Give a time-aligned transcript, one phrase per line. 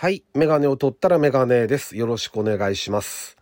[0.00, 0.24] はい。
[0.32, 1.94] メガネを取ったらメガネです。
[1.94, 3.36] よろしくお願いします。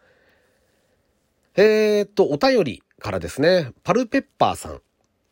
[1.55, 4.81] えーっと、お便りからですね、パルペッパーさん。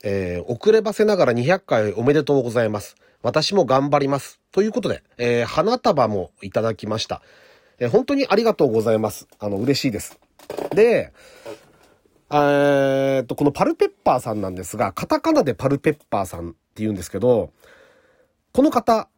[0.04, 2.94] えー、遅ればせながら200回おめでとうございます。
[3.22, 4.40] 私も頑張ります。
[4.52, 7.22] ということで、えー、花束もいただきました。
[7.80, 9.26] えー本当にありがとうございます。
[9.40, 10.20] あの、嬉しいです。
[10.76, 11.12] で、
[12.30, 17.50] えっと、このパルペッパーさんなんですが、カタカナでパルペッパーさんって言うんですけど、
[18.52, 19.08] この方、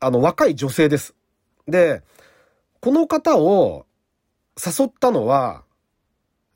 [0.00, 1.14] あの、若い女性です。
[1.68, 2.02] で、
[2.80, 3.86] この方を
[4.64, 5.64] 誘ったのは、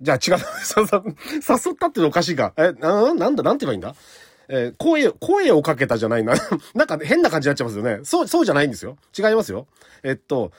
[0.00, 0.44] じゃあ違う、
[0.76, 2.52] 誘ったってのおかしいか。
[2.56, 3.94] え、な、なんだ、なんて言えばいいんだ？
[4.50, 6.34] えー声、声をかけたじゃないな。
[6.74, 8.00] なんか変な感じになっちゃいますよね。
[8.04, 8.96] そう、そうじゃないんですよ。
[9.16, 9.66] 違いますよ。
[10.02, 10.52] えっと、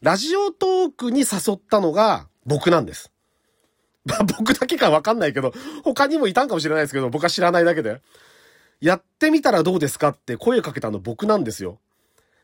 [0.00, 3.10] ラジオトークに誘ったのが僕なんです。
[4.06, 8.00] まあ僕だけかわかんないけど、他にもいたんかもしれないですけど、僕は知らないだけで。
[8.80, 11.78] やってみたらどうですかって声をかけたの僕なんですよ。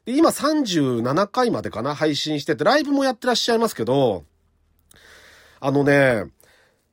[0.05, 4.25] で、今37回までかな配信してて、ライブもやってらっしゃいますけど、
[5.61, 6.25] あのね、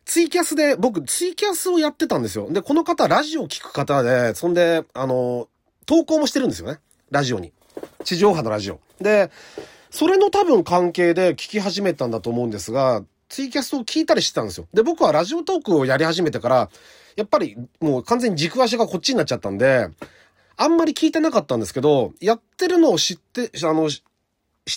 [0.06, 2.50] ツイキャスで、僕、ツイキャスをやってたんですよ。
[2.50, 5.50] で、この方、ラジオ聞く方で、そんで、あの、
[5.86, 6.80] 投稿もしてるんですよね。
[7.12, 7.52] ラジオに。
[8.04, 8.80] 地上波のラジオ。
[9.02, 9.32] で、
[9.90, 14.68] それの多分関係で聞き始めたんだと思うんですが、ツイキャスを聞いたりしてたんですよ。
[14.74, 16.70] で、僕はラジオトークをやり始めてから、
[17.16, 19.90] やっぱりもう完全に軸足がこっちになっちゃったんで、
[20.58, 24.02] あんまり聞いてなかったんですけど、やってるのを知って、あの、知っ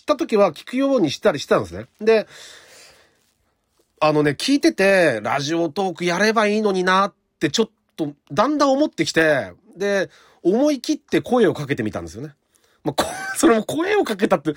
[0.07, 1.87] た時は聞くようにしたりしてたんですね。
[2.01, 2.27] で、
[3.99, 10.11] あのね、聞いてて、ラジオトークやればいいのになってちょっと、だんだん思ってきて、で、
[10.43, 12.35] 思い切って声をかけてみたんですよね。
[12.85, 13.05] まあ、
[13.37, 14.55] それも声をかけたって、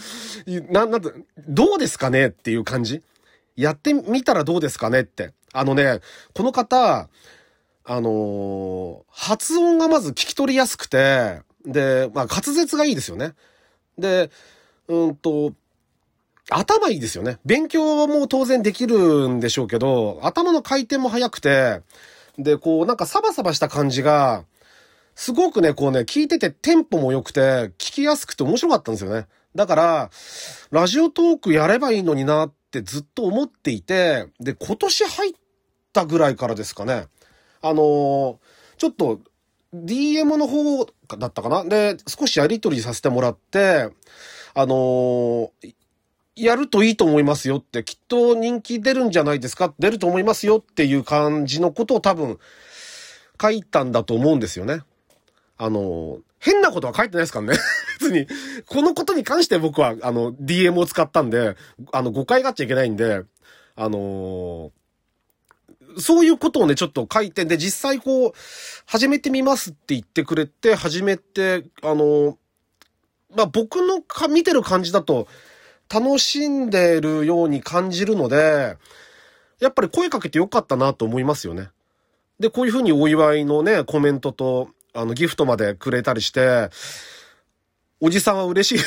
[0.71, 1.09] な、なんて、
[1.47, 2.27] どうですかね？
[2.27, 3.01] っていう感じ
[3.55, 5.01] やってみたらどうですかね？
[5.01, 5.33] って。
[5.51, 5.99] あのね、
[6.33, 7.09] この方、
[7.85, 13.33] あのー発音がまず聞き取りやすくて、で、まあ、滑舌がいいですよね。
[13.97, 14.31] で、
[14.87, 15.53] うんと、
[16.49, 17.39] 頭いいですよね。
[17.45, 21.81] 勉強も当然できるんでしょうけど、頭の回転も速くて、
[22.37, 24.45] で、こう、なんかサバサバした感じが、
[25.15, 29.27] すごくね、こうね、聞いててテンポも良くて、聞きやすくて面白かったんですよね。
[29.55, 30.09] だから、
[30.71, 35.33] ラジオトークやればいいのになってずっと思っていて、で、今年入っ
[35.93, 37.07] たぐらいからですかね。
[37.63, 38.39] あの
[38.77, 39.21] ちょっと、
[39.73, 40.85] DM の方
[41.17, 41.63] だったかな？
[41.63, 43.89] で、少しやりとりさせてもらって、
[44.53, 45.51] あの
[46.35, 49.73] やるといいと思いますよって、きっと人気出るんじゃないですか？
[49.79, 52.37] 出ると思いますよっていう感じのことを多分
[53.41, 54.81] 書いたんだと思うんですよね。
[55.57, 57.57] あの、変なことは書いてないですからね。
[58.01, 58.27] 別に、
[58.67, 61.55] このことに関して僕は、あの、DM を使ったんで、
[61.93, 63.21] あの、誤解があっちゃいけないんで、
[63.75, 64.71] あの
[65.99, 68.33] そういうことをね、ちょっと書いて、で、実際こう、
[68.85, 72.37] 始めてみますって言ってくれて、始めて、あの
[73.35, 75.27] まあ、僕のか見てる感じだと、
[75.93, 78.77] 楽しんでるように感じるので、
[79.59, 81.69] やっぱり声かけてよかったなと思いますよね。
[82.39, 86.69] で、こういうふうにお祝いのね、コメントと、あの、ギフトまでくれたりして、
[87.99, 88.85] おじさんは嬉しい。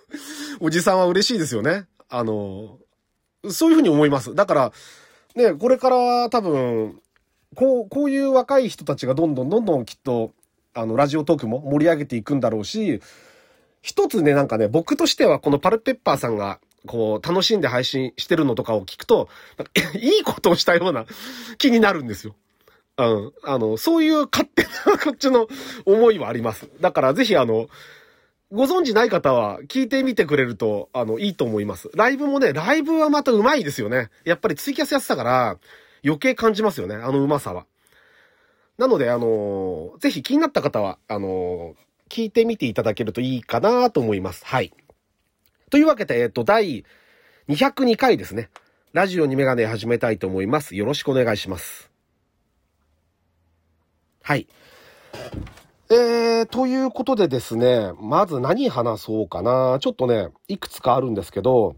[0.60, 1.86] おじさんは嬉しいですよね。
[2.08, 2.78] あの、
[3.50, 4.34] そういうふうに思います。
[4.34, 4.72] だから、
[5.34, 7.00] ね、これから多分、
[7.54, 10.32] こう、こういう若い人たちがどんどんどんどんきっと、
[10.74, 13.00] あの、ラジオトークも盛り上げていくんだろうし、
[13.82, 19.28] 一つね、なんかね、僕としてはこのパルペッパーさんが、こう、楽しんで配信してるのとかを聞くと、
[19.94, 21.06] いいことをしたような
[21.58, 22.34] 気になるんですよ。
[22.96, 23.32] うん。
[23.42, 25.48] あの、そういう勝手なこっちの
[25.84, 26.68] 思いはあります。
[26.80, 27.68] だからぜひあの、
[28.52, 31.90] ご存知ない方は聞いてみてくれると、あの、いいと思います。
[31.94, 34.10] ライブもね、ライブはまた上手いですよね。
[34.24, 35.58] やっぱりツイキャスやってたから、
[36.04, 36.94] 余計感じますよね。
[36.94, 37.66] あの上手さは。
[38.78, 41.74] なので、あのぜひ気になった方は、あの
[42.08, 44.44] 聞いてみていただけるといいかなと思います。
[44.44, 44.72] はい。
[45.70, 46.84] というわけで、えっと、第
[47.48, 48.50] 202回ですね。
[48.92, 50.76] ラジオにメガネ始めたいと思います。
[50.76, 51.90] よろしくお願いします。
[54.22, 54.46] はい。
[55.90, 59.78] えー、ということでですね、まず何話そうかな。
[59.80, 61.76] ちょっとね、いくつかあるんですけど、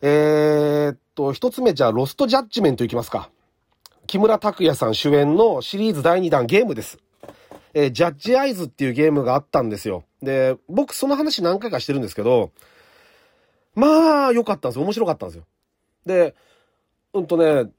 [0.00, 3.30] えーっと、一つ目じゃあ、ロストジャッジメントいきますか。
[4.06, 6.98] 木村拓哉さん主演のシリーズ第2弾ゲームです。
[7.74, 10.04] えージャッジアイズっていうゲームがあったんですよ。
[10.22, 12.50] で、僕その話何回かしてるんですけど、
[13.74, 14.84] まあ、良かったんですよ。
[14.84, 15.44] 面白かったんですよ。
[16.06, 16.34] で、
[17.12, 17.70] うんとね、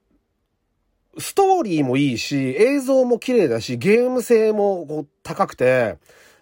[1.18, 5.98] ストーリーもいいし、映像も綺麗だし、ゲーム性もこう高くて、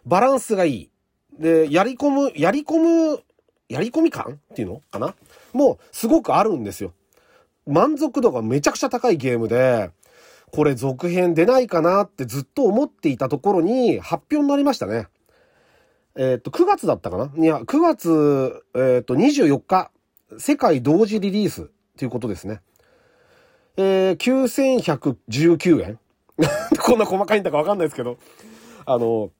[0.05, 0.89] バランスがいい。
[1.39, 3.23] で、やり込む、やり込む、
[3.69, 5.15] やり込み感っていうのかな？
[5.53, 6.93] もう、すごくあるんですよ。
[7.65, 9.91] 満足度がめちゃくちゃ高いゲームで、
[10.51, 15.07] これ続編出ないかなってずっと思っていたところに発表になりましたね。
[16.15, 17.31] えっ、と、9月だったかな？
[17.35, 19.91] いや、9月、えっ、と、24日、
[20.37, 22.61] 世界同時リリースということですね。
[23.77, 25.99] えー、9119円
[26.79, 28.17] こんな細かいんだかわかんないですけど。
[28.85, 29.31] あの、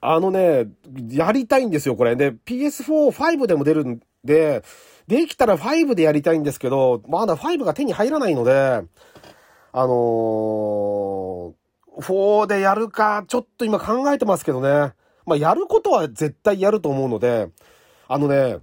[0.00, 0.68] あのね、
[1.10, 2.14] やりたいんですよ、これ。
[2.16, 4.62] で、PS4、5でも出るんで、
[5.06, 8.82] できたら5でやりたいんですけど、まだ5が手に入らないので、
[9.72, 11.52] あのー、
[11.98, 14.92] 4でやるか、ちょっと今考えてますけどね。
[15.26, 17.50] まあ、やることは絶対やると思うので、
[18.06, 18.58] あのね、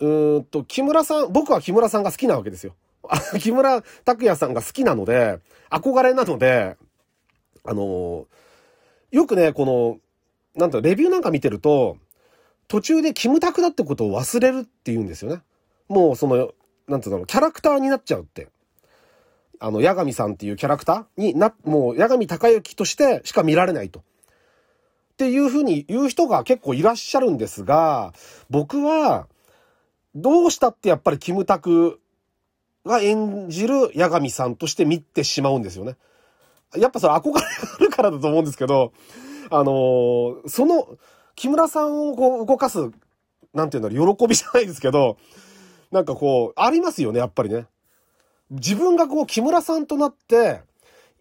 [0.00, 2.74] うーんと、木村さん、僕は木村さんが好きなわけですよ。
[3.40, 5.38] 木村拓哉さんが好きなので、
[5.70, 6.76] 憧れなので、
[7.64, 8.26] あのー、
[9.10, 9.98] よくね、この、
[10.54, 11.98] なんと、レビューなんか見てると、
[12.68, 15.42] 途中でキムタクだってことを忘れるって言うんですよね。
[15.88, 16.52] もうその、
[16.88, 18.48] なんていうの、キャラクターになっちゃうって。
[19.58, 24.00] あの、八神さんっていうキャラクターにな、もう、八神隆之としてしか見られないと。
[24.00, 24.02] っ
[25.16, 28.12] ていうふうに言う人が結構いらっしゃるんですが、
[28.50, 29.28] 僕は、
[30.14, 32.00] どうしたってやっぱりキムタク
[32.86, 35.96] が演じる八神さんとして見てしまうんですよね。
[36.76, 38.92] やっぱそれ憧れがあるからだと思うんですけど、
[39.50, 40.96] あのー、その、
[41.34, 42.90] 木村さんをこう動かす、
[43.52, 45.18] なんていうんだろう、喜びじゃないですけど、
[45.90, 47.66] なんかこう、ありますよね、やっぱりね。
[48.50, 50.62] 自分がこう、木村さんとなって、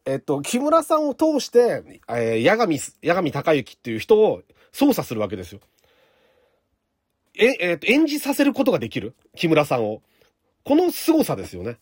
[0.05, 4.41] えっと、木村さんを通して、えー、八神、八神隆之っていう人を
[4.71, 5.61] 操作するわけですよ。
[7.37, 10.01] え、えっと、演じさせることができる木村さんを。
[10.65, 11.77] この凄さですよね。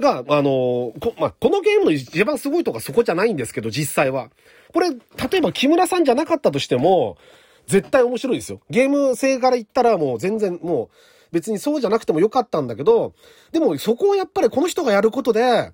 [0.00, 4.30] が、あのこ、まあ、このゲームの一番すごいとかそこじゃないんですけど、実際は。
[4.72, 4.98] これ、例
[5.38, 7.18] えば木村さんじゃなかったとしても、
[7.66, 8.60] 絶対面白いですよ。
[8.70, 10.88] ゲーム性から言ったらもう全然もう、
[11.32, 13.12] 別にそうじゃなくてもよかったんだけど、
[13.52, 15.72] でもそこをやっぱりこの人がやることで、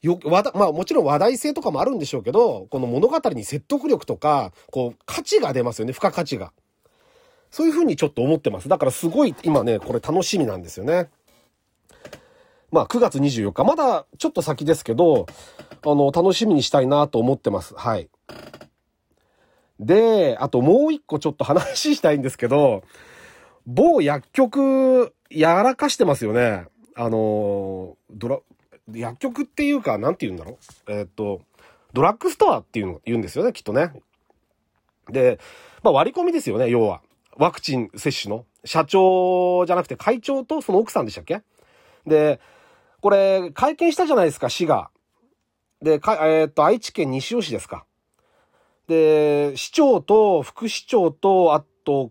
[0.00, 6.52] よ、わだ、まあもちろん話題性とかもあるんでしょうけど、この物語に説得力とか、こう、価値が出ますよね、付加価値が。
[7.50, 8.68] そういうふうにちょっと思ってます。
[8.68, 11.08] だからすごい今ね、これ楽しみなんですよね。
[12.70, 15.26] まあ9月24日、まだちょっと先ですけど、
[15.84, 17.74] あの、楽しみにしたいなと思ってます。
[17.74, 18.08] はい。
[19.80, 22.82] で、あともう一個ちょっと話したいんですけど、
[23.66, 26.66] 某薬局、やらかしてますよね。
[26.94, 28.38] あの、ドラ、
[28.92, 31.42] 薬局っていうか、なんて言うんだろうえ、っと、
[31.92, 33.92] ドラッグストアっていうの言うんですよね、きっとね。
[35.10, 35.38] で、
[35.82, 37.02] まあ割り込みですよね、要は。
[37.36, 38.44] ワクチン接種の。
[38.64, 41.42] 社長じゃなくて会長とその奥さんでしたっけ？
[42.06, 42.40] で、
[43.00, 44.90] これ、会見したじゃないですか、市が。
[45.80, 47.84] で、か、えー、っと、愛知県西尾市ですか。
[48.88, 52.10] で、市長と副市長と、あと、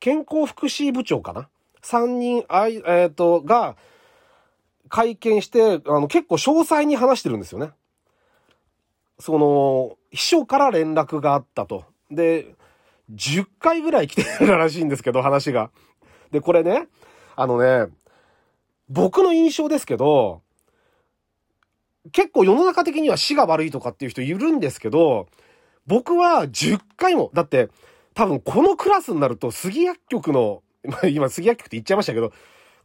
[0.00, 1.48] 健康福祉部長かな
[1.82, 3.76] 三人、あい、えっ、と、が、
[4.88, 7.70] 会見して、あの、結構詳細に話してるんですよね。
[9.18, 11.84] その、秘書から連絡があったと。
[12.10, 12.54] で、
[13.14, 15.70] 10回ぐらい来てるらしいんですけど、話が。
[16.30, 16.88] で、これね、
[17.36, 17.92] あのね、
[18.88, 20.42] 僕の印象ですけど、
[22.12, 25.28] 結構世の中的には死が悪いとかっていう人いるんですけど、
[25.86, 27.68] 僕は10回も、だって
[28.14, 32.32] 多分このクラスになると杉薬局の、 ま今杉薬局って言っちゃいましたけど、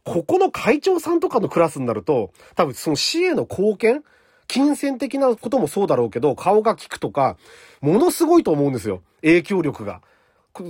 [0.04, 4.04] ここの会長さんとかのクラスになると、多分その死への貢献
[4.46, 7.36] 金銭的なこともそうだろうけど、顔が利くとか、
[7.80, 9.02] ものすごいと思うんですよ。
[9.22, 10.02] 影響力が。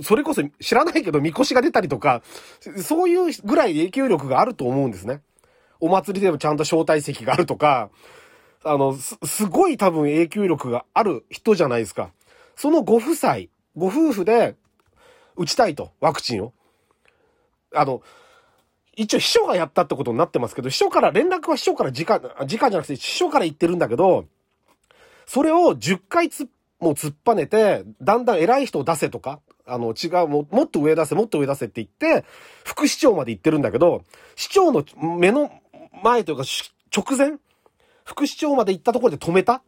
[0.01, 2.23] それこそ知らないけど、みこしが出たりとか、
[2.81, 5.21] そういうぐらい影響力があると思うんですね。
[5.85, 7.91] お祭りでもちゃんと招待席があるとか、
[8.63, 12.09] あの、す、すごい多分影響力がある人じゃないですか。
[12.55, 13.35] そのご夫妻、
[13.75, 14.55] ご夫婦で
[15.35, 16.53] 打ちたいと、ワクチンを。
[17.73, 18.01] あの、
[18.95, 24.25] 一応秘書がやったってことになってますけど、秘書から、連絡は秘書から直、直じゃなくて秘書から言ってるんだけど、
[25.27, 26.49] それを10回つ、
[26.79, 32.25] もう突っぱねて、だんだん偉い人を出せとか、あの、違う、ももっと上出せ、もっと上出せって言って、
[32.63, 34.03] 副市長まで言ってるんだけど、
[34.35, 35.51] 市長の目の
[36.03, 36.43] 前というか、
[36.95, 37.39] 直前？
[38.03, 39.55] 副市長まで行ったところで止めた？
[39.55, 39.61] っ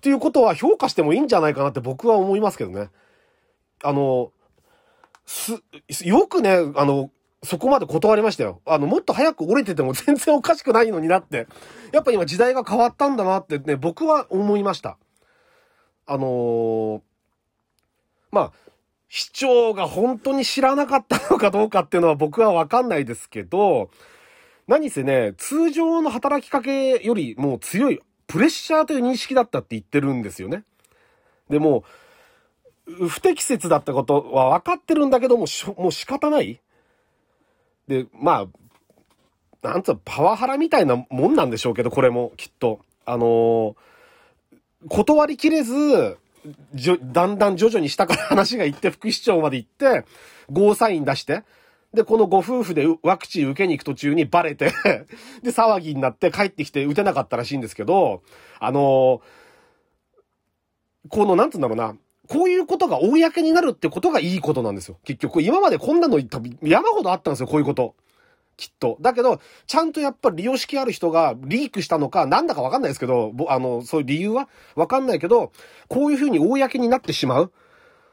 [0.00, 2.90] ていうことは評価してもいいんじゃないかなって僕は思いますけどね。
[3.82, 4.32] あの、
[5.26, 5.62] す、
[6.04, 7.10] よくね、あの、
[7.42, 8.60] そこまで断りましたよ。
[8.64, 11.46] あの、もっと早く折れてても 全然おかしくないのになって。
[11.92, 14.98] やっぱ今時代が変わったんだなってね、僕は思いました。
[16.06, 17.00] あのー、
[18.30, 18.52] まあ、
[19.08, 23.90] 市長が本当に知らなかったのかどうかっていうのは僕はわかんないですけど、
[24.66, 30.64] 何せね、通常の働きかけよりも強いプレッシャーという認識だったって言ってるんですよね。
[31.50, 31.84] でも、
[32.86, 36.60] 不適切だったことは分かってるんだけども、もう仕方ない
[37.88, 38.46] で、ま
[39.62, 42.80] あ、なんつうパワハラみたいなもんなんでしょうけど、これも、きっと。
[43.06, 46.18] あのー、断りきれず、
[47.02, 50.04] だんだん徐々に下から話が行って副市長まで行って、
[50.50, 51.42] ゴーサイン出して、
[51.94, 54.72] で、このご夫婦でワクチン受けに行く途中にバレて
[55.42, 58.22] で、騒ぎになって帰ってきて打てなかったらしいんですけど、
[58.58, 61.96] あのー、この、なんつうんだろうな、
[62.28, 64.98] こういうことが公になるってことがいいことなんですよ。
[65.04, 66.18] 結局、今までこんなの
[66.62, 67.94] 山ほどあったんですよ、こういうこと。
[68.56, 68.96] きっと。
[69.00, 74.48] だけど、ちゃんとやっぱり利用式ある人がリークしたのか、なんだかわかんないですけど、あの、そういう理由は？
[74.74, 75.52] わかんないけど、
[75.88, 77.52] こういうふうに公になってしまう、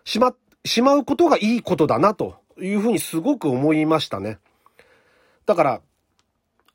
[0.04, 0.36] しま、
[0.66, 4.40] しまうことがいいことだな、というふうにすごく思いましたね。
[5.46, 5.82] だから、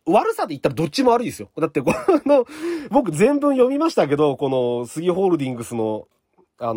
[0.06, 1.50] 悪さで言ったらどっちも悪いですよ。
[1.58, 1.92] だって、こ
[2.24, 2.46] の、
[2.90, 6.06] 僕全文読みましたけど、この杉ホールディングスの、
[6.58, 6.76] あのー、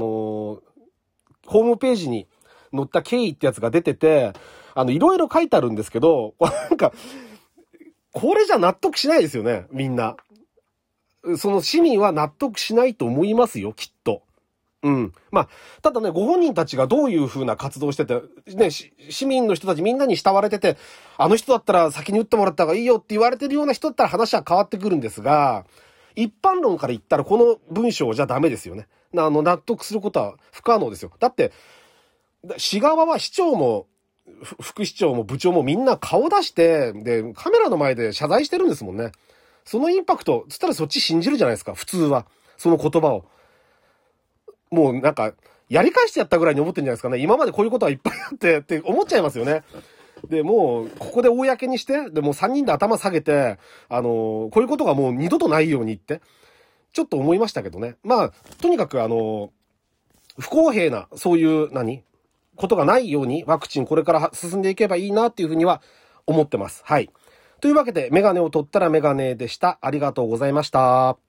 [1.46, 2.28] ホームページに
[2.74, 4.34] 載った経緯ってやつが出てて、
[4.74, 6.92] あの、いろいろ書いてあるんですけど、なんか、
[8.12, 10.18] これじゃ納得しないですよね、みんな。
[11.38, 14.24] その市民は納得しないと思いますよ、きっと。
[14.82, 15.14] うん。
[15.32, 15.50] まあ、
[15.82, 18.22] ただね、ご本人たちがどういう風な活動してて、
[18.56, 20.78] ね、市民の人たちみんなに慕われてて、
[21.18, 25.66] あの人だったら先に打ってもらった方がいいよって言われてるような人だったら話は変わってくるんですが、
[26.16, 28.88] 一般論から言ったらこの文章じゃダメですよね。
[29.18, 31.12] あの、納得することは不可能ですよ。
[31.20, 31.52] だって、
[32.58, 33.88] 市側は市長も
[34.62, 39.12] 副市長も部長もみんな顔出して、で、カメラの前で謝罪してるんですもんね。
[39.66, 42.26] そのインパクト、つったらそっち信じるじゃないですか、普通は。
[42.58, 43.26] その言葉を。
[44.72, 45.34] もうなんか、
[45.70, 47.20] やり返してやったぐらいに思ってんじゃないですかね。
[47.20, 49.64] 今までこういうことはいっぱいあって、って思っちゃいますよね。
[50.28, 53.58] で、もう、ここで公にして、で、もう3人で頭下げて、
[53.88, 56.22] あのー、こういうことがもう二度とないようにって、
[56.92, 57.96] ちょっと思いましたけどね。
[58.04, 59.50] まあ、とにかくあのー、
[60.40, 62.04] 不公平な、そういう何、
[62.56, 65.82] ことがないようにワクチンこれから進んでいけばいいなっていうふうには
[66.28, 66.82] 思ってます。
[66.86, 67.10] はい。
[67.62, 69.80] というわけで、メガネを取ったらメガネでした。
[69.82, 71.29] ありがとうございました。